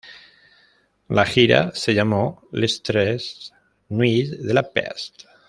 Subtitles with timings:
[1.09, 3.53] La gira se llamó ""Les treize
[3.89, 5.25] nuits de la peste"".